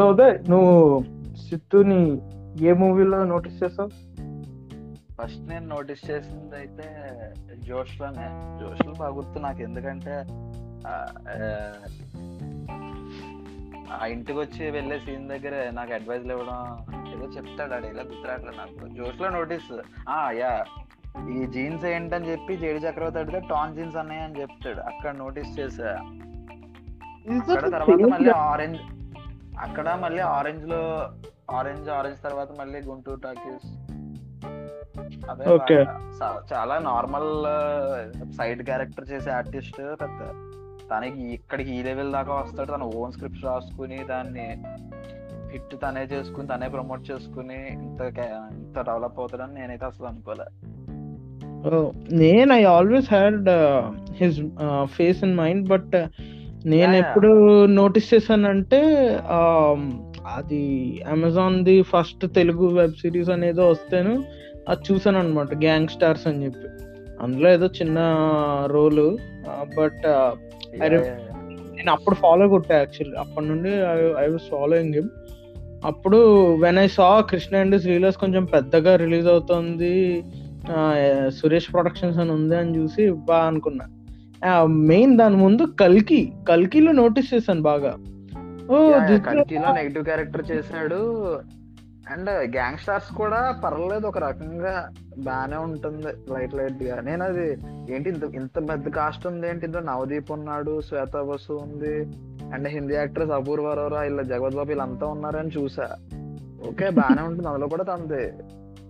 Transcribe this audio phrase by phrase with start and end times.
[0.00, 1.04] So అదే నువ్వు
[1.48, 2.20] సిద్ధుని
[2.60, 3.88] ఏ మూవీలో నోటీస్ చేసావు
[5.22, 7.10] ఫస్ట్ నేను నోటీస్ చేసింది అయితే
[7.58, 9.62] జోష్లోనే జోష్లో బాగా గుర్తు నాకు.
[9.62, 10.24] ఎందుకంటే
[13.92, 16.78] ఆ, ఇంటికి వచ్చి వెళ్ళే సీన్ దగ్గర నాకు అడ్వైజ్ ఇవ్వడం
[17.14, 17.74] ఏదో చెప్తాడు.
[17.74, 19.80] ఆడు ఇలా గుర్తురాట్లేదు నాకు జోష్లో నోటీస్.
[20.08, 20.64] ఆ యా.
[21.30, 24.80] ఈ జీన్స్ ఏంటని చెప్పి జేడి చక్రవర్తి అడిగితే టాన్ జీన్స్ అన్నాయి అని చెప్తాడు.
[24.80, 25.96] అక్కడ నోటీస్ చేసా.
[27.54, 28.78] తర్వాత మళ్ళీ ఆరెంజ్
[29.60, 30.78] అక్కడ మళ్ళీ ఆరెంజ్లో
[31.50, 33.68] ఆరెంజ్ ఆరెంజ్ తర్వాత మళ్ళీ గుంటూరు టాకీస్.
[35.30, 35.74] అదే
[36.54, 37.30] చాలా నార్మల్
[38.32, 40.20] సైడ్ క్యారెక్టర్ చేసే ఆర్టిస్ట్ పెద్ద.
[40.90, 42.72] తనకి ఇక్కడికి ఈ లెవెల్ దాకా వస్తాడు.
[42.72, 44.62] తన ఓన్ స్క్రిప్ట్స్ రాసుకుని దాన్ని
[45.52, 48.00] హిట్ తనే చేసుకుని తనే ప్రమోట్ చేసుకుని ఇంత
[48.54, 50.48] ఇంత డెవలప్ అవుతాడని నేనైతే అసలు అనుకోలే.
[52.16, 53.48] నేను I always had
[54.12, 54.40] his
[54.84, 55.92] face in mind but
[56.64, 56.94] నేను.
[56.96, 57.28] ఎప్పుడు
[57.66, 58.80] నోటీస్ చేశానంటే
[60.26, 60.62] అది
[61.08, 64.12] Amazon the first Telugu web series అనేది వస్తేను
[64.68, 66.68] అది చూసాను అనమాట గ్యాంగ్ స్టార్స్ అని చెప్పి
[67.20, 67.98] అందులో ఏదో చిన్న
[68.66, 69.06] రోలు
[69.78, 70.06] బట్.
[71.76, 73.70] నేను అప్పుడు ఫాలో కొట్టా యాక్చువల్లీ అప్పటి నుండి
[74.18, 75.10] ఐ వాస్ ఫాలోయింగ్ హిమ్
[75.84, 76.18] అప్పుడు
[76.54, 80.22] when I saw Krishna and శ్రీలస్ కొంచెం పెద్దగా రిలీజ్ అవుతుంది
[81.30, 83.86] సురేష్ ప్రొడక్షన్స్ అని ఉంది అని చూసి బాగా అనుకున్నా
[84.64, 86.32] మెయిన్ దాని ముందు కల్కి.
[86.48, 87.96] కల్కిలో నోటీస్ చేశాను బాగా.
[88.70, 88.90] ఓ
[89.26, 91.40] కల్కిలో నెగిటివ్ క్యారెక్టర్ చేశాడు.
[92.10, 97.00] అండ్ గ్యాంగ్ స్టార్స్ కూడా పర్లేదు ఒక రకంగా బాగానే ఉంటుంది లైట్ లైట్గా.
[97.00, 97.56] నేను అది
[97.90, 101.94] ఏంటి ఇంత ఇంత పెద్ద కాస్ట్ ఉంది ఏంటి ఇందులో నవదీప్ ఉన్నాడు శ్వేత బసు ఉంది
[102.54, 105.88] అండ్ హిందీ యాక్ట్రెస్ అపూర్వ అరోరా ఇలా జగవత్ బాబు వీళ్ళంతా ఉన్నారని చూసా.
[106.68, 108.32] ఓకే బాగానే ఉంటుంది అందులో కూడా తనది.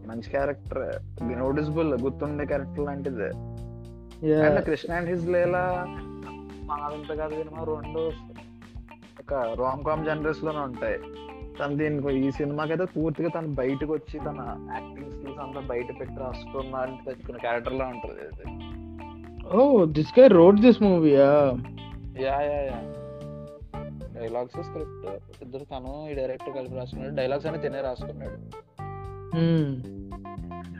[0.09, 1.03] మంచి క్యారెక్టర్
[1.39, 3.50] నోటిసబుల్ గుర్తుండే క్యారెక్టర్ లాంటిది.
[4.46, 5.64] And Krishna and his Leela
[6.68, 8.02] మావింత కాదు సినిమా రెండు
[9.22, 10.98] ఒక రామ్ కామ్ జనరస్లోనే ఉంటాయి.
[11.58, 14.41] తను దీనికి ఈ సినిమాకి అయితే పూర్తిగా తను బయటకు వచ్చి తన
[14.75, 18.47] యాక్టింగ్ స్కిల్స్ అంతా బయట పెట్టి రాసుకున్నా అంటే తెచ్చుకున్న క్యారెక్టర్ లా ఉంటుంది ఇది
[19.56, 21.30] ఓ this guy wrote this movie yeah
[22.25, 22.36] yeah
[22.70, 22.78] yeah
[24.16, 25.06] dialogues script
[25.44, 27.14] ఇద్దరు తను ఈ డైరెక్టర్ కలిపి రాసుకున్నాడు.
[27.14, 28.38] డైలాగ్స్ అని తినే రాసుకున్నాడు.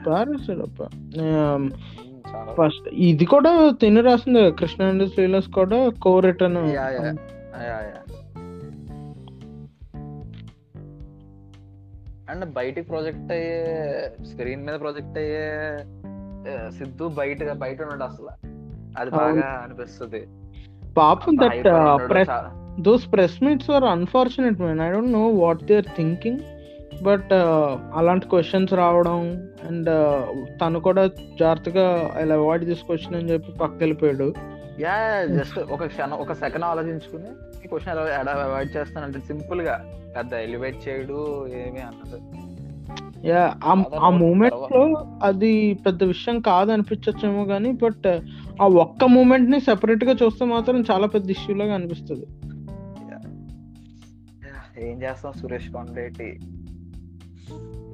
[0.07, 0.81] పారేసాడప్ప
[1.15, 2.10] చాలా
[2.57, 6.57] ఫస్ట్ ఇది కూడా తిని రాసింది కృష్ణ అండ్ శ్రీలస్ కూడా కో రిటర్న్
[12.29, 15.77] అండ్ బయటికి ప్రాజెక్ట్ అయ్యే స్క్రీన్ మీద ప్రాజెక్ట్ అయ్యే
[16.71, 18.29] సిద్ధు బయట బయట ఉన్నాడు అసలు.
[18.97, 20.27] అది బాగా అనిపిస్తుంది.
[20.97, 22.27] పాపం that
[22.81, 26.39] those press meets are unfortunate man I don't know what they are thinking
[27.03, 27.33] but
[27.93, 29.19] అలాంటి క్వశ్చన్స్ రావడం
[29.69, 29.89] అండ్
[30.61, 31.05] తను కూడా
[31.39, 34.33] జాగ్రత్తగా ఇలా అవాయిడ్ దిస్ క్వశ్చన్ అని చెప్పి పక్క వెళ్ళిపోయాడు.
[34.79, 37.29] యా జస్ట్ ఒక క్షణం ఒక సెకండ్ ఆలోచించుకుని
[37.65, 39.75] ఈ క్వశ్చన్ ఎలా అవాయిడ్ చేస్తానంటే సింపుల్గా
[40.17, 42.19] పెద్ద ఎలివేట్ చేయడు ఏమి అన్నది
[43.27, 43.55] యా
[43.99, 48.07] ఆ మూమెంట్లో అది పెద్ద విషయం కాదు అనిపించచ్చేమో కానీ బట్
[48.61, 52.25] ఆ ఒక్క మూమెంట్ని సెపరేట్గా చూస్తే మాత్రం చాలా పెద్ద ఇష్యూ లాగా అనిపిస్తుంది.
[54.79, 56.39] ఏం చేస్తాం సురేష్ కొండేటి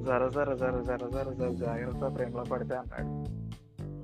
[0.07, 3.11] జర జర జర జర జర జర జాగ్రత్త ప్రేమలో పడితే అన్నాడు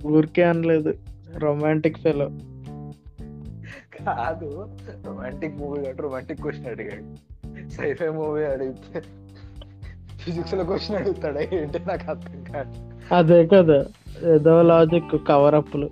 [0.08, 0.94] ఊరికే అనలేదు.
[1.38, 2.26] రొమాంటిక్ ఫెలో
[3.98, 4.50] కాదు
[5.06, 7.70] రొమాంటిక్ మూవీ కాబట్టి రొమాంటిక్ క్వశ్చన్ అడిగాడు.
[7.70, 9.04] సైఫై మూవీ అడిగితే
[10.18, 11.42] ఫిజిక్స్లో క్వశ్చన్ అడుగుతాడా?
[11.42, 12.74] ఏంటి నాకు అర్థం కాదు.
[13.16, 13.80] అదే కదా
[14.34, 15.90] ఏదో లాజిక్ కవర్ అప్లు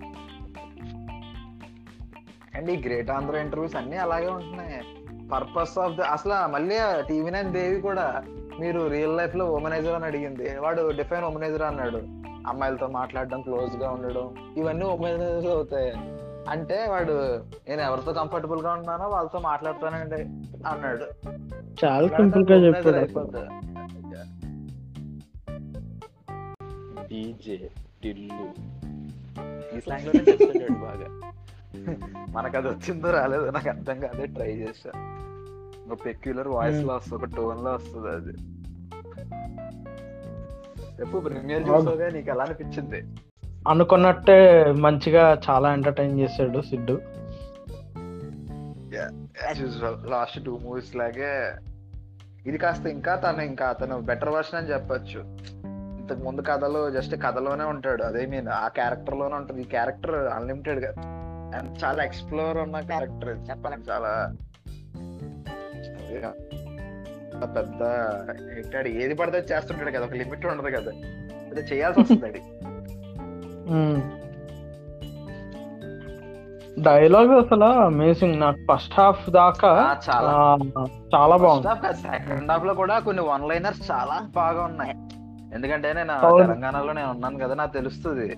[2.55, 4.81] అండ్ ఈ గ్రేట్ ఆంధ్ర ఇంటర్వ్యూస్ అన్ని అలాగే ఉంటున్నాయి.
[5.29, 6.75] పర్పస్ ఆఫ్ ద అసలు మళ్ళీ
[7.09, 8.23] టీవీ నైన్ దేవి కూడా
[8.59, 10.59] మీరు రియల్ లైఫ్లో ఉమనైజర్ అని అడిగింది.
[10.59, 11.97] వాడు డిఫైన్ ఉమనైజర్ అన్నాడు.
[12.47, 15.93] అమ్మాయిలతో మాట్లాడడం క్లోజ్గా ఉండడం ఇవన్నీ ఉమనైజర్ అవుతాయి.
[16.49, 20.21] అంటే వాడు నేను ఎవరితో కంఫర్టబుల్గా ఉన్నానో వాళ్ళతో మాట్లాడతానండి
[20.67, 21.29] అన్నాడు.
[21.85, 23.39] చాలా సింపుల్గా చెప్పాడు.
[27.07, 27.69] డీజే
[28.03, 28.51] టిల్లు.
[29.77, 31.31] ఈ స్లాంగ్లోనే చెప్తుంటాడు బాగా.
[32.29, 34.91] మనకు అది వచ్చిందో రాలేదో నాకు అర్థం కాదే ట్రై చేసా
[35.89, 38.37] ఒక పెక్యులర్ వాయిస్లో వస్తుంది ఒక టోన్లో వస్తుంది అది
[41.01, 43.15] ఎప్పుడు ప్రీమియర్ చూసావుగా నీకు ఎలా అనిపించింది
[43.67, 47.01] అనుకున్నట్టే మంచిగా చాలా ఎంటర్టైన్ చేశాడు సిడ్డు.
[50.07, 51.53] లాస్ట్ టూ మూవీస్ లాగే
[52.45, 55.37] ఇది కాస్త ఇంకా తను ఇంకా అతను బెటర్ వర్షన్ అని చెప్పొచ్చు.
[55.97, 58.03] ఇంతకు ముందు కథలో జస్ట్ కథలోనే ఉంటాడు.
[58.03, 59.61] అదే మీన్ ఆ క్యారెక్టర్లోనే ఉంటుంది.
[59.61, 60.93] ఈ క్యారెక్టర్ అన్లిమిటెడ్గా.
[61.59, 64.35] And చాలా ఎక్స్ప్లోర్ ఉన్న క్యారెక్టర్ చెప్పాలి చాలా
[67.55, 67.83] పెద్ద
[68.57, 70.91] ఏంటాడు ఏది పడితే చేస్తుంటాడు కదా ఒక లిమిట్ ఉండదు కదా.
[71.51, 72.41] అదే చేయాల్సి వస్తుంది అది.
[76.79, 80.57] డైలాగ్ అసలు అమేజింగ్ నాకు ఫస్ట్ హాఫ్ దాకా ఆ, చాలా.
[81.15, 81.93] చాలా బాగుంది.
[81.93, 84.91] సెకండ్ హాఫ్లో కూడా కొన్ని వన్ లైనర్స్ చాలా బాగా ఉన్నాయి.
[85.53, 86.13] ఎందుకంటే నేను.
[86.37, 88.37] తెలంగాణలో నేను ఉన్నాను కదా నాకు తెలుస్తుంది.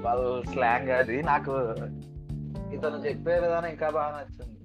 [0.00, 1.22] వాళ్ళ స్లాంగ్ అది.
[1.22, 1.52] నాకు
[2.72, 4.57] ఇతను చెప్పే విధానం ఇంకా బాగా నచ్చింది.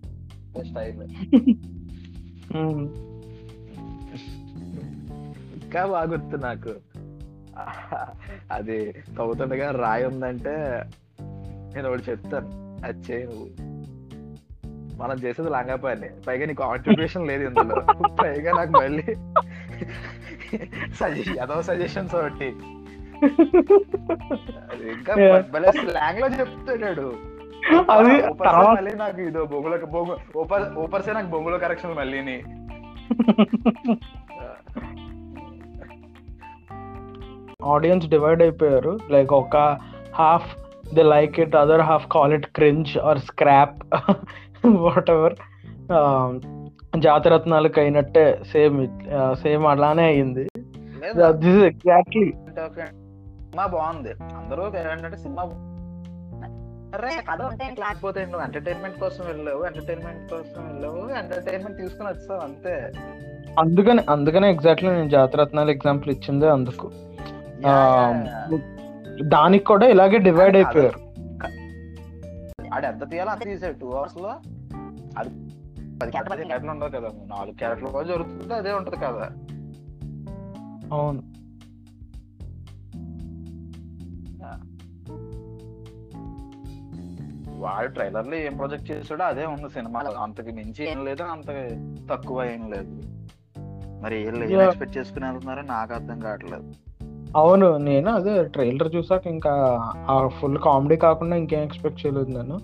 [5.63, 6.73] ఇంకా బాగా గుర్తు నాకు.
[8.51, 10.83] అది తవ్వుతుండగా రాయి ఉందంటే
[11.75, 12.77] నేను ఒకటి చెప్తాను.
[12.85, 13.49] అది చేయి నువ్వు.
[15.01, 17.85] మనం చేసేది లంగా పని పైగా నీకు కాంట్రిబ్యూషన్ లేదు ఇందులో.
[18.23, 19.03] పైగా నాకు మళ్ళీ
[20.93, 22.45] సజెషన్ ఏదో సజెషన్స్ ఒకటి.
[24.71, 25.41] అది ఇంకా
[25.71, 27.32] స్లాంగ్లో చెప్తాడు
[27.91, 28.13] అది
[28.75, 32.37] మళ్ళీ నాకు ఇదో బొంగుల బొంగు ఊపర్ ఊపర్ సే నాకు బొంగుల కరెక్షన్ మళ్ళీని
[37.65, 38.99] ఆడియన్స్ డివైడ్ అయిపోయారు.
[39.11, 39.57] లైక్ ఒక
[40.15, 40.49] half
[40.95, 43.77] the like it other half call it cringe or scrap
[45.09, 45.35] whatever
[46.97, 48.87] జాతిరత్నాలకు అయినట్టే సేమ్
[49.33, 50.47] సేమ్ అలానే అయ్యింది.
[51.03, 51.31] లేదా?
[51.31, 54.13] దిస్ ఎగ్జాక్ట్లీ సినిమా బాగుంది.
[54.37, 55.43] అందరూ ఏంటంటే సినిమా
[56.93, 62.91] అరే కథ ఉంటే లేకపోతే నువ్వు ఎంటర్టైన్మెంట్ కోసం వెళ్ళావు ఎంటర్టైన్మెంట్ కోసం వెళ్ళావు ఎంటర్టైన్మెంట్ తీసుకుని వచ్చావు అంతే.
[63.59, 66.91] అందుకనే అందుకనే ఎగ్జాక్ట్లీ నేను జాతిరత్నాలు ఎగ్జాంపుల్ ఇచ్చిందే అందుకు.
[69.23, 70.99] దానికి కూడా ఇలాగే డివైడ్ అయిపోయారు.
[72.73, 74.29] ఆడు ఎంత తీయాలో అంత తీసాడు టూ అవర్స్లో
[75.17, 75.29] అది
[75.99, 79.29] పది క్యారెక్టర్లు ఉండదు కదా నాలుగు క్యారెక్టర్లు జరుగుతుంది అదే ఉంటది కదా
[80.95, 81.32] అవును.
[87.63, 91.47] వాడు ట్రైలర్లో ఏం ప్రొజెక్ట్ చేసాడో అదే ఉంది సినిమాలో అంతకు మించి ఏం లేదు అంత
[92.11, 93.01] తక్కువ ఏం లేదు.
[94.01, 94.65] మరి వీళ్ళు ఏం Yeah.
[94.65, 96.73] ఎక్స్పెక్ట్ చేసుకుని వెళ్తున్నారో నాకు అర్థం కావట్లేదు.
[97.37, 99.79] అవును నేను అదే ట్రైలర్ చూసాక ఇంకా
[100.09, 102.59] ఆ ఫుల్ కామెడీ కాకుండా ఇంకేం ఎక్స్పెక్ట్ చేయలేదు నేను.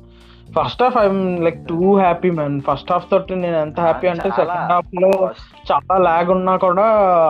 [0.51, 4.29] First half I'm like too happy man first half తోటి నేను ఎంత హ్యాపీ అంటే.
[4.29, 5.09] సెకండ్ హాఫ్లో
[5.71, 6.85] చాలా లాగ్ ఉన్నా కూడా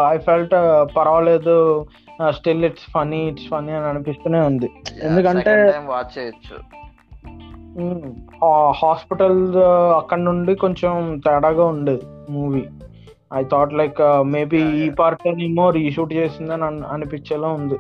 [0.10, 0.52] ఐ ఫెల్ట్
[0.98, 1.86] పర్వాలేదు.
[2.30, 4.70] Still it's funny it's funny అని అనిపిస్తూనే ఉంది.
[5.04, 6.80] ఎందుకంటే వాచ్ చేయొచ్చు.
[8.76, 9.56] హాస్పిటల్
[9.96, 12.68] అక్కడ నుండి కొంచెం తేడాగా ఉండేది movie.
[13.34, 14.90] I thought like maybe ఈ.
[14.90, 17.76] పార్ట్ ఏమో రీషూట్ చేసిందని అన్- అనిపించేలా ఉంది.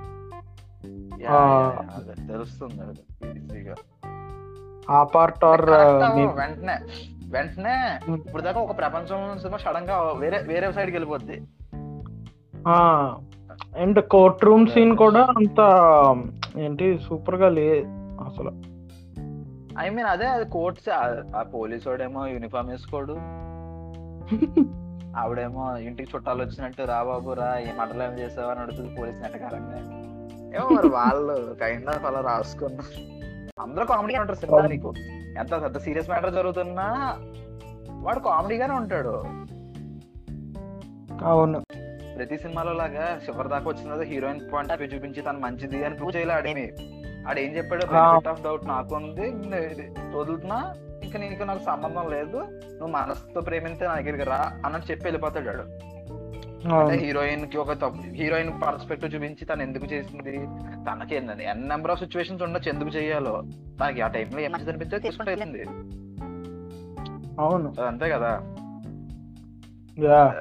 [2.27, 3.69] తెలుస్తుంది
[4.89, 6.77] ఆ పార్ట్ ఆర్ అవ్వవు వెంటనే
[7.29, 7.99] వెంటనే.
[8.13, 11.41] ఇప్పుడు దాకా ఒక ప్రపంచం సినిమా సడన్గా వేరే వేరే సైడ్కి వెళ్ళిపోద్ది.
[13.79, 15.59] అండ్ కోర్ట్ రూమ్ సీన్ కూడా అంత
[16.57, 17.83] ఏంటి సూపర్గా లే
[18.25, 18.78] అసలు.
[19.77, 20.89] ఐ మీన్ అదే అది కోర్ట్స్
[21.35, 23.13] ఆ పోలీస్ వాడేమో యూనిఫామ్ వేసుకోడు.
[25.17, 28.49] ఆవిడేమో ఇంటికి చుట్టాలు వచ్చినట్టు రా బాబు రా ఏ మంటలు ఏం చేసావు?
[28.49, 29.77] అని అడుగుతుంది పోలీస్ నెట్టకారంగా
[30.57, 33.19] ఏమో మరి వాళ్ళు కైండ్ ఆఫ్ అలా రాసుకున్నారు
[33.61, 34.93] అందరూ కామెడీ ఉంటారు సినిమా నీకు.
[35.37, 37.17] ఎంత పెద్ద సీరియస్ మ్యాటర్ జరుగుతున్నా
[37.91, 39.13] వాడు కామెడీగానే ఉంటాడు.
[41.25, 41.59] అవును.
[42.17, 46.33] ప్రతి సినిమాలో లాగా చివరి దాకా వచ్చిన హీరోయిన్ పాయింట్ ఆఫ్ చూపించి తను మంచిది అని ప్రూవ్ చేయాలి
[46.33, 46.71] ఆడేమి
[47.27, 49.31] ఆడు ఏం చెప్పాడు బెనిఫిట్ ఆఫ్ డౌట్ నాకు ఉంది.
[50.17, 50.73] వదులుతున్నా.
[51.03, 52.37] ఇంకా నీకు నాకు సంబంధం లేదు.
[52.71, 55.89] నువ్వు మనసుతో ప్రేమిస్తే నా దగ్గరికి రా అన్నట్టు చెప్పి వెళ్ళిపోతాడు ఆడు
[56.73, 58.13] అంటే హీరోయిన్కి ఒక తప్పు.
[58.13, 60.37] హీరోయిన్ పర్స్పెక్టివ్ చూపించి తను ఎందుకు చేసింది?
[60.91, 62.69] తనకి ఏంటండి ఎన్ నెంబర్ ఆఫ్ సిచ్యువేషన్స్ ఉండొచ్చు.
[62.69, 63.43] ఎందుకు చేయాలో?
[63.81, 65.31] తనకి ఆ టైంలో ఏం అనిపిస్తే తీసుకుంటూ
[67.43, 67.81] అవును.
[67.81, 68.41] అంతే కదా.
[69.99, 70.35] యా.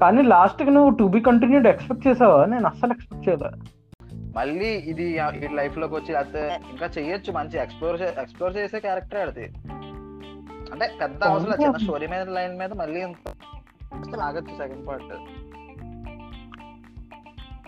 [0.00, 2.44] కానీ లాస్ట్కి నువ్వు టు బి కంటిన్యూడ్ ఎక్స్పెక్ట్ చేసావా?
[2.44, 3.50] నేను అస్సలు ఎక్స్పెక్ట్ చేయలే.
[4.36, 5.04] మళ్ళీ ఇది
[5.44, 9.46] ఈ లైఫ్లోకి వచ్చి అయితే ఇంకా చెయ్యొచ్చు మంచి ఎక్స్ప్లోర్ ఎక్స్ప్లోర్ చేసే క్యారెక్టర్ అది
[10.72, 11.58] అంటే పెద్ద అవసరం.
[11.62, 15.14] చిన్న స్టోరీ మీద లైన్ మీద మళ్ళీ ఇంత లాగొచ్చు second part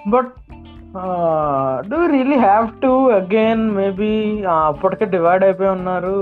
[0.09, 0.33] but
[1.89, 4.13] do really have to again maybe
[4.69, 6.17] అప్పటికే డివైడ్ అయిపోయి ఉన్నారు?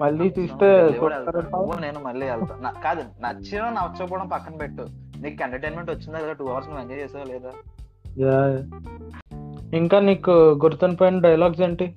[0.00, 2.72] మళ్ళీ నువ్వు నేను మళ్ళీ వెళ్తా.
[2.84, 4.86] కాదు నచ్చిన నచ్చకపోవడం పక్కన పెట్టు.
[5.18, 6.32] నీకు ఎంటర్టైన్మెంట్ వచ్చిందా లేదా?
[6.32, 7.52] టూ అవర్స్ నువ్వు ఎంజాయ్ చేసావా లేదా.
[9.74, 11.94] ఇంకా నీకు గుర్తుండిపోయిన డైలాగ్స్ ఏంటి?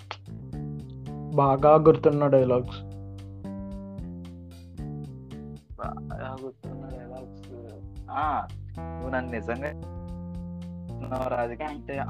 [1.36, 2.82] బాగా గుర్తున్న డైలాగ్స్
[5.80, 7.48] బాగా గుర్తున్న dialogues.
[8.12, 8.48] ఆ,
[8.80, 9.70] నువ్వు నన్ను నిజంగా
[11.28, 12.04] రాజకీయ అంటే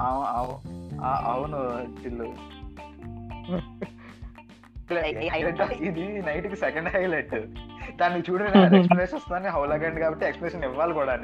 [1.26, 1.58] అవును
[2.04, 2.34] టిల్లు
[5.82, 7.36] ఇది నైట్కి సెకండ్ హైలైట్
[7.96, 11.20] దాన్ని చూడు ఎక్స్ప్రెషన్ వస్తుందని హౌలగండ్ కాబట్టి ఎక్స్ప్రెషన్ ఇవ్వాలి కూడా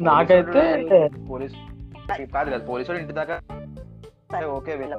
[0.00, 1.54] నాకైతే పోలీస్
[2.34, 3.40] కాదు కదా పోలీసు ఇంటి దాకా
[4.32, 4.92] సరే ఓకే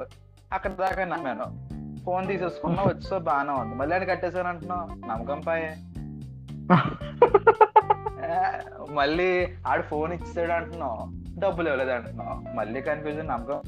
[0.52, 1.72] అక్కడ దాకా నమ్మాను.
[2.04, 3.74] ఫోన్ తీసేసుకున్నా వచ్చో బాగానే ఉంది.
[3.74, 5.74] మళ్ళీ అని కట్టేసాను అంటున్నావు నమ్మకం పాయే.
[8.90, 11.08] మళ్ళీ ఆడు ఫోన్ ఇచ్చాడు అంటున్నావు
[11.40, 12.56] డబ్బులు ఇవ్వలేదు అంటున్నావు.
[12.56, 13.62] మళ్ళీ కన్ఫ్యూజన్ నమ్మకం.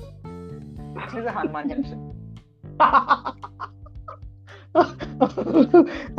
[0.95, 2.03] This is a Hanuman junction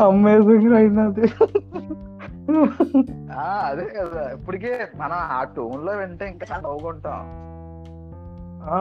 [0.01, 1.25] amazing అయినది
[3.35, 4.21] ఆ, అదే కదా.
[4.33, 7.21] ఇప్పటికే మనం ఆ టోన్లో వింటే ఇంకా చాలా నవ్వుకుంటాం
[8.67, 8.77] ఆ,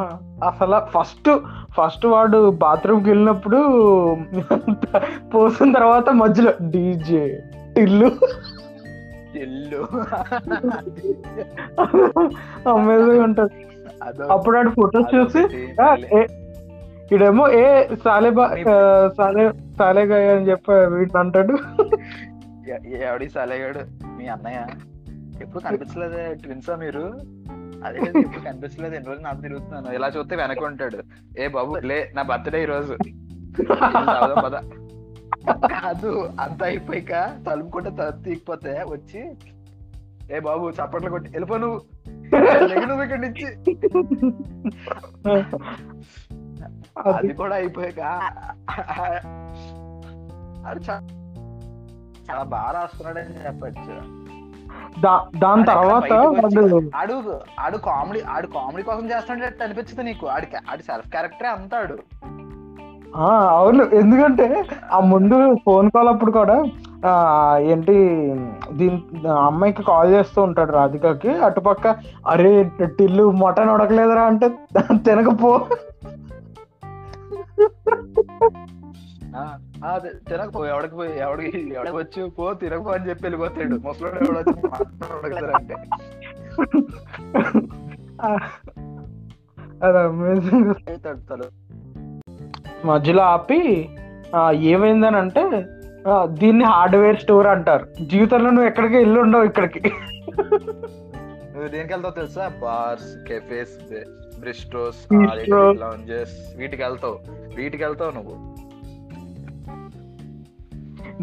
[0.46, 1.30] అసలు ఫస్ట్
[1.76, 3.58] ఫస్ట్ వాడు బాత్రూమ్కి వెళ్ళినప్పుడు
[5.32, 7.24] పోసిన తర్వాత మధ్యలో డీజే
[7.76, 8.10] టిల్లు.
[9.36, 9.80] ఇల్లు
[12.72, 13.54] అమేజింగ్ ఉంటది.
[14.31, 15.43] అప్పుడు వాడు ఫోటోస్ చూసి
[17.14, 17.64] ఇడేమో ఏ
[18.05, 18.76] సాలేబా ఆ,
[19.17, 19.45] సాలే
[19.79, 21.55] సాలేగాయ అని చెప్పి వీడు అంటాడు.
[23.03, 23.83] ఎవడి సలేగాడు
[24.17, 24.61] మీ అన్నయ్య?
[25.41, 27.05] ఎప్పుడు కనిపించలేదే ట్విన్సా మీరు?
[27.85, 29.95] అదే ఎప్పుడు కనిపించలేదు ఎన్ని రోజులు నాకు తిరుగుతున్నాను.
[29.95, 30.99] ఇలా చూస్తే వెనక ఉంటాడు.
[31.38, 32.95] ఏ బాబు లే నా బర్త్డే ఈ రోజు.
[35.75, 36.11] కాదు
[36.41, 37.12] అంత అయిపోయాక
[37.47, 39.21] తలుపుకుంటే తలుపు తీయకపోతే వచ్చి
[40.31, 41.79] ఏ బాబు చప్పట్లు కొట్టి వెళ్ళిపో నువ్వు.
[42.37, 43.47] ఇక్కడి నుంచి
[47.14, 48.00] అది కూడా అయిపోయాక.
[50.67, 54.25] అది చాలా బాగా రాస్తున్నాడని చెప్పచ్చు.
[55.00, 56.12] దా- దాని తర్వాత
[56.97, 60.26] ఆడు ఆడు కామెడీ ఆడు కామెడీ కోసం చేస్తాడట్టు అనిపించదు నీకు?
[60.26, 61.99] ఆడి ఆడి సెల్ఫ్ క్యారెక్టరే అంతాడు.
[63.17, 63.85] ఆ, అవును.
[63.85, 66.64] ఎందుకంటే ఆ ముందు ఫోన్ కాల్ అప్పుడు కూడా
[67.66, 67.94] ఏంటి
[68.73, 68.99] దీని
[69.40, 71.87] అమ్మాయికి కాల్ చేస్తూ ఉంటాడు రాధికకి అటుపక్క
[72.26, 72.52] అరే
[72.99, 74.49] టిల్లు మటన్ ఉడకలేదురా అంటే
[75.06, 75.50] తినకపో.
[80.26, 83.76] తినకపో ఎవడికి పోయి ఎవడికి ఎవడికి వచ్చి పో తినకపో అని చెప్పి వెళ్ళిపోతాడు.
[83.84, 85.75] ముసలోడు ఎవడు వచ్చి మాట్లాడగలరు అంటే
[88.23, 88.28] ఆ,
[89.82, 91.46] అది అమేజింగ్ అవుతాడు తను.
[92.87, 93.61] మధ్యలో ఆపి
[94.68, 95.44] ఏమైందని అంటే
[96.25, 97.87] దీన్ని హార్డ్వేర్ స్టోర్ అంటారు.
[98.02, 99.92] జీవితంలో నువ్వు ఎక్కడికి వెళ్ళి ఉండవు ఇక్కడికి.
[101.54, 102.49] నువ్వు దేనికి వెళ్తావు తెలుసా?
[102.49, 104.04] Bars cafes
[104.40, 104.96] బ్రిస్టోస్.
[105.12, 107.18] లాంజెస్ వీటికి వెళ్తావు.
[107.56, 108.54] వీటికి వెళ్తావు నువ్వు.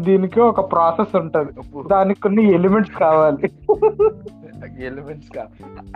[0.00, 1.52] దీనికి ఒక ప్రాసెస్ ఉంటది.
[1.90, 3.52] దానికి కొన్ని ఎలిమెంట్స్ కావాలి.
[4.84, 5.38] ఎలిమెంట్స్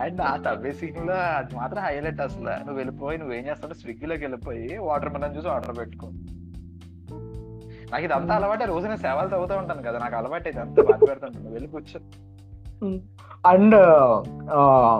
[0.00, 2.44] అండ్ ఆ తవ్వే సీన్లో అది మాత్రం హైలైట్ అసలు.
[2.44, 3.72] నువ్వు వెళ్ళిపోయి నువ్వు ఏం చేస్తావు?
[3.72, 6.10] స్విగ్గీలోకి వెళ్ళిపోయి వాటర్ మిలన్ చూసి ఆర్డర్ పెట్టుకో.
[7.90, 11.68] నాకు ఇదంతా అలవాటే రోజు నేను సేవలు తవ్వుతూ ఉంటాను కదా నాకు అలవాటు ఇదంతా బాధ పెడుతుంటాను వెళ్ళి
[11.68, 11.98] కూర్చో.
[13.44, 13.76] అండ్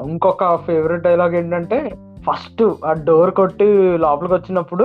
[0.08, 1.78] ఇంకొక ఫేవరెట్ డైలాగ్ ఏంటంటే
[2.26, 3.66] ఫస్ట్ ఆ డోర్ కొట్టి
[3.98, 4.84] లోపలికి వచ్చినప్పుడు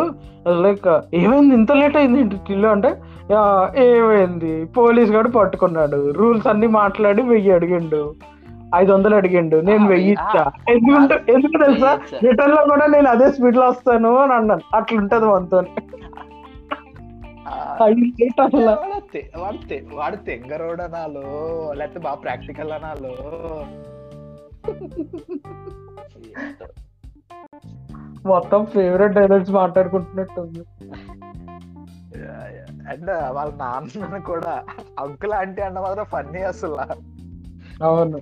[0.62, 2.90] లైక్ ఏమైంది ఇంత లేట్ అయింది ఏంటి టిల్లు అంటే
[3.36, 3.42] "ఆ,
[3.86, 4.52] ఏమైంది?
[4.76, 8.02] పోలీస్ గారు పట్టుకున్నాడు రూల్స్ అన్ని మాట్లాడి వెయ్యి అడిగిండు.
[8.76, 10.44] ఐదు వందలు అడిగిండు నేను వెయ్యి ఇచ్చా.
[10.70, 11.92] ఎందుకంటే ఎందుకు తెలుసా.
[12.24, 14.64] రిటర్న్లో కూడా నేను అదే స్పీడ్లో వస్తాను అని అన్నాను.
[14.76, 15.60] అట్లుంటది మనతో
[17.54, 21.22] అసలు వాడు తె- వాడు తెంగరోడు అనాలో
[21.74, 23.16] లేకపోతే బాగా ప్రాక్టికల్ అనాలో.
[28.26, 30.42] మొత్తం ఫేవరెట్ డైలాగ్స్ మాట్లాడుకుంటున్నట్టు
[32.90, 34.64] అండ్ వాళ్ళ నాన్న కూడా
[35.00, 36.78] అంకుల్ ఆంటీ అన్న మాత్రం ఫన్నీ అసలు.
[37.84, 38.22] అవును.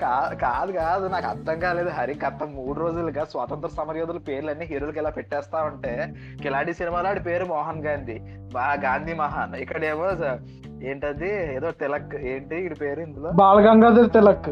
[0.00, 2.18] కాదు కాదు నాకు అర్థం కాలేదు హరి.
[2.26, 7.86] గత మూడు రోజులుగా స్వాతంత్ర సమరయోధుల పేర్లన్నీ హీరోలకి ఇలా పెట్టేస్తా ఉంటే కిలాడి సినిమాలో ఆడి పేరు మోహన్
[7.86, 8.18] గాంధీ.
[8.52, 9.54] బా గాంధీ మహాన్.
[9.54, 10.38] ఇక్కడేమో స-
[10.82, 11.54] ఏంటది?
[11.54, 12.14] ఏదో తిలక్.
[12.14, 13.30] ఏంటి వీడి పేరు ఇందులో?
[13.30, 14.48] బాలగంగాధర్ తిలక్.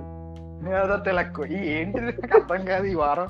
[0.84, 1.40] ఏదో తిలక్.
[1.40, 3.26] ఈ ఏంటిది నాకు అర్థం కాదు ఈ వారం.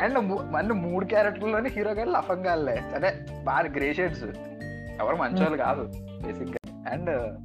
[0.00, 4.24] అండ్ మన మూడు క్యారెక్టర్లోని హీరో గారు లఫంగాళ్ళే అదే బాగా గ్రే షేడ్స్.
[5.00, 5.84] ఎవరు మంచోళ్ళు కాదు
[6.26, 7.36] బేసిక్గా అండ్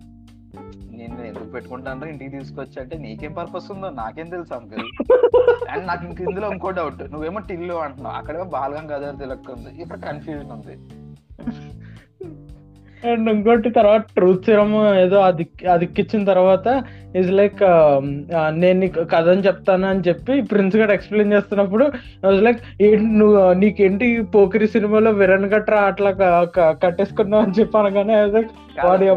[0.92, 4.86] నేను ఎందుకు పెట్టుకుంటాను ఇంటికి తీసుకొచ్చి అంటే నీకేం పర్పస్ ఉందో నాకేం తెలుసు అంకుల్
[5.72, 8.16] అండ్ నాకు ఇంక ఇందులో ఇంకో డౌట్ నువ్వేమో టిల్లు అంటున్నావు.
[8.16, 9.82] అక్కడేమో బాలగంగాధర్ తిలక్ ఉంది.
[9.82, 10.76] ఇప్పుడు కన్ఫ్యూజన్ ఉంది.
[13.06, 16.68] అండ్ ఇంకోటి తర్వాత ట్రూత్ సిరమ్ ఏదో అది అదిక్కిచ్చిన తర్వాత
[17.16, 17.62] ఇస్ లైక్
[18.56, 21.86] నేను నీకు కథ అని చెప్తాను అని చెప్పి ప్రిన్స్ గడ్ ఎక్స్ప్లెయిన్ చేస్తున్నప్పుడు
[22.40, 26.12] లైక్ ఏంటి నువ్వు నీకేంటి పోకిరి సినిమాలో విరణ్ గట్రా అట్లా
[26.76, 29.08] కట్టేసుకున్నావు అని చెప్పి అనగానే వాడి?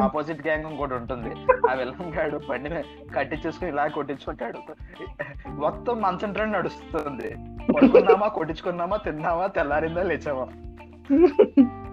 [0.00, 1.30] ఆపోజిట్ గ్యాంగ్ ఇంకోటి ఉంటుంది.
[1.70, 2.70] ఆ వెళ్ళం గాడు బండి
[3.14, 4.60] కట్టించేసుకుని ఇలా కొట్టించుకుంటాడు.
[5.56, 7.30] మొత్తం మంచం ట్రెండ్ నడుస్తుంది.
[7.72, 10.46] కొట్టుకున్నామా కొట్టించుకున్నామా తిన్నామా తెల్లారిందా లేచామా?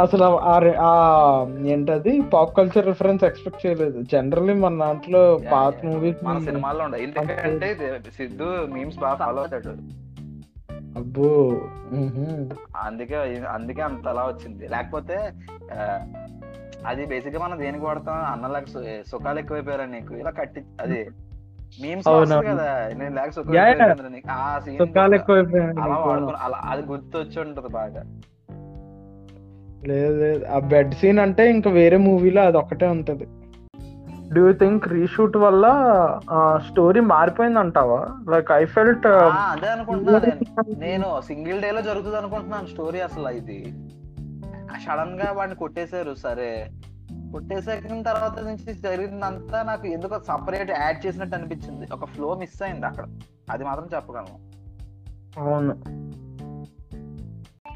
[0.00, 0.24] అసలు
[0.80, 2.20] ఆ- ఏంటది?
[2.20, 4.02] పాప్ కల్చర్ రిఫరెన్స్ ఎక్స్పెక్ట్ చేయలేదు.
[4.02, 5.84] జనరల్లీ మన దాంట్లో పాత.
[5.84, 7.00] మూవీస్ మన సినిమాల్లో ఉండవు.
[7.00, 9.68] ఎందుకంటే సిద్ధు మీమ్స్ బాగా ఫాలో అవుతాడు.
[10.98, 11.60] అబ్బో.
[12.76, 14.68] అందుకే అందుకే అంత అలా వచ్చింది.
[14.68, 15.32] లేకపోతే
[16.86, 18.14] అది బేసిక్గా మనం దేనికి వాడతాం?
[18.14, 20.14] అన్నలాగా సుఖాలు ఎక్కువైపోయారా నీకు?
[20.14, 21.10] ఇలా కట్టి అది
[21.82, 22.08] మీమ్స్.
[22.52, 22.88] కదా.
[22.98, 23.56] నేను లేక సుఖాలు
[25.82, 25.94] అలా.
[25.96, 28.04] వాడుకుని అలా అది గుర్తొచ్చి ఉంటది బాగా.
[29.86, 30.44] లేదు లేదు.
[30.44, 33.26] ఆ బెడ్ సీన్ అంటే ఇంకా వేరే మూవీలో అది ఒకటే ఉంటది.
[34.34, 35.66] డూ యూ థింక్ రీషూట్ వల్ల
[36.70, 40.22] స్టోరీ మారిపోయింది అంటావా లైక్ ఐ ఫెల్ట్ ఆ, అదే అనుకుంటున్నా
[40.78, 41.20] నేను.
[41.20, 43.74] సింగిల్ డే లో జరుగుతుంది అనుకుంటున్నాను స్టోరీ అసలు ఇది.
[44.86, 46.70] సడన్గా వాడిని కొట్టేశారు సరే.
[47.32, 51.86] కొట్టేసాక తర్వాత నుంచి జరిగిందంతా నాకు ఎందుకో సపరేట్ యాడ్ చేసినట్టు అనిపించింది.
[51.92, 53.04] ఒక ఫ్లో మిస్ అయింది అక్కడ.
[53.50, 54.56] అది మాత్రం చెప్పగలను.
[55.40, 55.76] అవును.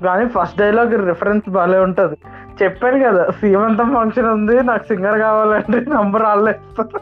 [0.00, 2.16] కానీ ఫస్ట్ డైలాగ్ రిఫరెన్స్ భలే ఉంటది.
[2.62, 7.00] చెప్పాను కదా సీమంతం ఫంక్షన్ ఉంది నాకు సింగర్ కావాలంటే నంబర్ ఆడలేస్తారు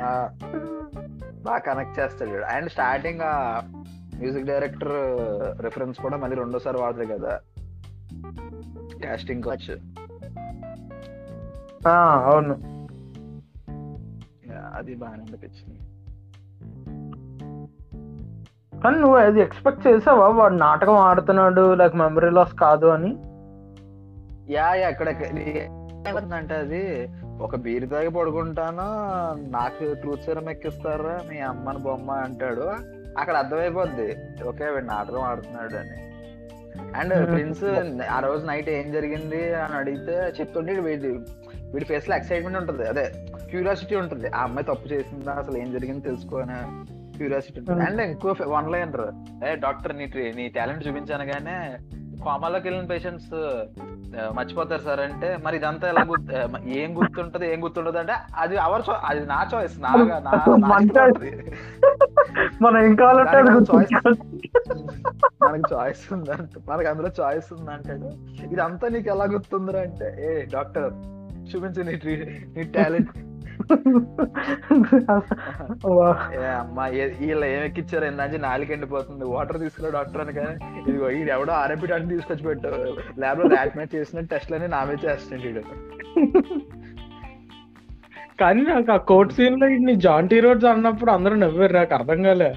[0.00, 0.08] ఆ,
[1.42, 3.34] బాగా కనెక్ట్ చేస్తాడు అండ్ స్టార్టింగ్ ఆ
[4.16, 4.94] మ్యూజిక్ డైరెక్టర్
[5.60, 7.32] రిఫరెన్స్ కూడా మళ్ళీ రెండోసారి వాడదు కదా.
[9.02, 9.74] కాస్టింగ్ వచ్చి
[12.26, 12.54] అవును.
[14.74, 15.78] అది బాగానే అనిపించింది.
[18.84, 20.28] కానీ నువ్వు అది ఎక్స్పెక్ట్ చేసావా?
[20.28, 23.10] వాడు నాటకం ఆడుతున్నాడు లైక్ మెమరీ లాస్ కాదు అని?
[24.52, 25.08] యా అక్కడ
[26.34, 27.10] అంటే అది
[27.40, 28.88] ఒక బీర్ తాగి పడుకుంటాను
[29.50, 32.72] నాకు ట్రూత్ సీరం ఎక్కిస్తారా మీ అమ్మని బొమ్మ అంటాడు.
[33.18, 34.16] అక్కడ అర్థమైపోద్ది
[34.48, 36.00] ఓకే వీడు నాటకం ఆడుతున్నాడు అని.
[36.98, 37.64] అండ్ ప్రిన్స్
[38.10, 41.08] ఆ రోజు నైట్ ఏం జరిగింది అని అడిగితే చెప్తుంటే వీడి
[41.72, 42.88] వీడి ఫేస్లో ఎక్సైట్మెంట్ ఉంటుంది.
[42.88, 43.12] అదే
[43.50, 44.28] క్యూరియాసిటీ ఉంటుంది.
[44.28, 46.58] ఆ అమ్మాయి తప్పు చేసిందా అసలు ఏం జరిగింది తెలుసుకోని
[47.16, 47.82] క్యూరియాసిటీ ఉంటుంది.
[47.82, 48.92] అండ్ ఇంకో వన్ లైన్
[49.44, 51.72] ఏ డాక్టర్ నీ ట్రీ- నీ టాలెంట్ చూపించాను కానీ
[52.24, 53.64] కోమాలోకి వెళ్ళిన పేషెంట్స్
[54.32, 55.00] మర్చిపోతారు సార్.
[55.00, 59.48] అంటే మరి ఇదంతా ఎలా గుర్తు ఏం గుర్తుంటది ఏం గుర్తుంటది అంటే అది అవర్ చో అది నా
[59.54, 61.12] చాయిస్ నా నా- నా మన.
[62.62, 63.52] మనం ఏం కావాలంటే.
[63.52, 64.50] గుర్తుంచుకోవాలి.
[65.42, 66.70] మనకి చాయిస్ ఉందంట.
[66.70, 68.10] మనకి అందులో చాయిస్ ఉందంటాడు.
[68.52, 70.92] ఇదంతా నీకు ఎలా గుర్తుందిరా అంటే ఏ డాక్టర్
[71.56, 72.16] చూపించు నీ ట్రీ
[72.56, 73.10] నీ టాలెంట్
[76.58, 78.04] అమ్మా ఏ- వీళ్ళు ఏం ఎక్కిచ్చారు?
[78.38, 79.24] నాలుగు ఎండిపోతుంది.
[79.24, 82.68] వాటర్ తీసుకురా డాక్టర్ అని కానీ ఇదిగో ఈడు ఎవడో ఆర్ఎంపీ డాక్టర్ తీసుకొచ్చి పెట్టు
[83.20, 85.62] ల్యాబ్లో ల్యాబ్ మేట్ చేసిన టెస్ట్లన్నీ నామే చేస్తుండే వీడు
[88.40, 91.72] కానీ నాకు ఆ కోర్ట్ సీన్లో నీ జాంటీ రోడ్స్ అన్నప్పుడు అందరూ నవ్వారు.
[91.72, 92.48] నాకు అర్థం కాలే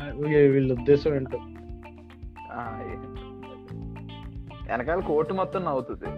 [0.47, 1.39] వీళ్ళ ఉద్దేశం ఏంటో.
[4.67, 6.09] వెనకాల కోర్టు మొత్తం నవ్వుతుంది.